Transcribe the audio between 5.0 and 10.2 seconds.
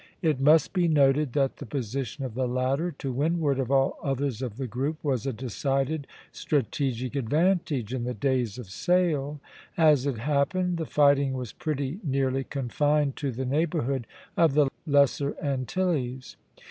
was a decided strategic advantage in the days of sail. As it